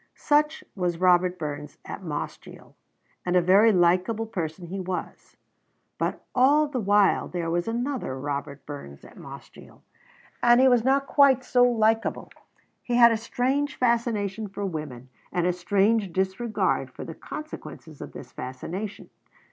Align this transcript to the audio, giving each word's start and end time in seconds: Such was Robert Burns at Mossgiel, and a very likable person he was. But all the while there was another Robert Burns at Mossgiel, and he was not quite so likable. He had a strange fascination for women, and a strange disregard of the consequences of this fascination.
Such 0.15 0.63
was 0.75 0.97
Robert 0.97 1.37
Burns 1.37 1.77
at 1.85 2.01
Mossgiel, 2.01 2.73
and 3.23 3.35
a 3.35 3.39
very 3.39 3.71
likable 3.71 4.25
person 4.25 4.65
he 4.65 4.79
was. 4.79 5.37
But 5.99 6.25
all 6.33 6.65
the 6.67 6.79
while 6.79 7.27
there 7.27 7.51
was 7.51 7.67
another 7.67 8.19
Robert 8.19 8.65
Burns 8.65 9.05
at 9.05 9.15
Mossgiel, 9.15 9.83
and 10.41 10.59
he 10.59 10.67
was 10.67 10.83
not 10.83 11.05
quite 11.05 11.43
so 11.43 11.61
likable. 11.63 12.31
He 12.81 12.95
had 12.95 13.11
a 13.11 13.15
strange 13.15 13.75
fascination 13.75 14.47
for 14.47 14.65
women, 14.65 15.09
and 15.31 15.45
a 15.45 15.53
strange 15.53 16.11
disregard 16.11 16.89
of 16.97 17.05
the 17.05 17.13
consequences 17.13 18.01
of 18.01 18.11
this 18.13 18.31
fascination. 18.31 19.11